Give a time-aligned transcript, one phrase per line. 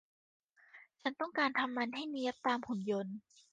[1.01, 3.15] ฉันต้องการทำมันให้เนี๊ยบตามหุ่นยนต์